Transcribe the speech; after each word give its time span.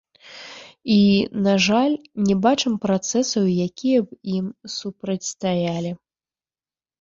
І, 0.95 1.01
на 1.47 1.51
жаль, 1.65 1.93
не 2.29 2.35
бачым 2.45 2.73
працэсаў, 2.85 3.43
якія 3.67 3.99
б 4.07 4.19
ім 4.39 4.45
супрацьстаялі. 4.79 5.91